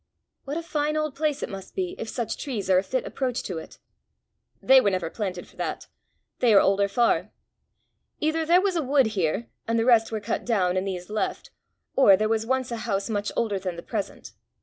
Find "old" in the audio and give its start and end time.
0.97-1.15